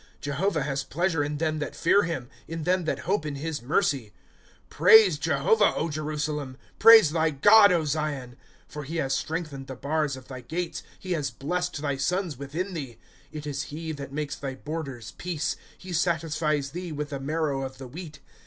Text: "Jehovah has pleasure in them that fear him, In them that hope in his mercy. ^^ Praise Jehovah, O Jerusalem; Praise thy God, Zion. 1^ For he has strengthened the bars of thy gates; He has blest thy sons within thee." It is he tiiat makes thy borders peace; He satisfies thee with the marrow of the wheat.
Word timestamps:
"Jehovah 0.21 0.63
has 0.63 0.83
pleasure 0.83 1.23
in 1.23 1.37
them 1.37 1.59
that 1.59 1.75
fear 1.75 2.01
him, 2.01 2.27
In 2.47 2.63
them 2.63 2.85
that 2.85 2.97
hope 3.05 3.23
in 3.23 3.35
his 3.35 3.61
mercy. 3.61 4.11
^^ 4.67 4.69
Praise 4.71 5.19
Jehovah, 5.19 5.75
O 5.75 5.89
Jerusalem; 5.91 6.57
Praise 6.79 7.11
thy 7.11 7.29
God, 7.29 7.71
Zion. 7.85 8.31
1^ 8.31 8.35
For 8.67 8.83
he 8.83 8.95
has 8.95 9.13
strengthened 9.13 9.67
the 9.67 9.75
bars 9.75 10.17
of 10.17 10.27
thy 10.27 10.41
gates; 10.41 10.81
He 10.97 11.11
has 11.11 11.29
blest 11.29 11.83
thy 11.83 11.97
sons 11.97 12.35
within 12.35 12.73
thee." 12.73 12.97
It 13.31 13.45
is 13.45 13.65
he 13.69 13.93
tiiat 13.93 14.09
makes 14.09 14.35
thy 14.35 14.55
borders 14.55 15.11
peace; 15.19 15.55
He 15.77 15.93
satisfies 15.93 16.71
thee 16.71 16.91
with 16.91 17.11
the 17.11 17.19
marrow 17.19 17.61
of 17.61 17.77
the 17.77 17.87
wheat. 17.87 18.21